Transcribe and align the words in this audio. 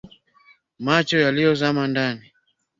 Macho 0.85 1.17
yaliyozama 1.25 1.81
ndani 1.91 2.25